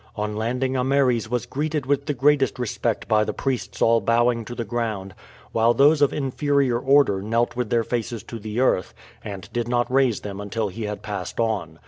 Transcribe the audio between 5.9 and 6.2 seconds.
of